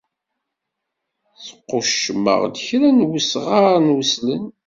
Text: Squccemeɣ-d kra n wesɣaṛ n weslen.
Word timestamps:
Squccemeɣ-d 1.45 2.55
kra 2.65 2.89
n 2.97 3.07
wesɣaṛ 3.09 3.73
n 3.85 3.87
weslen. 3.95 4.43